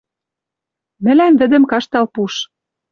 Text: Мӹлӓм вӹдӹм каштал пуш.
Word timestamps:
Мӹлӓм 1.03 1.33
вӹдӹм 1.39 1.63
каштал 1.71 2.05
пуш. 2.13 2.33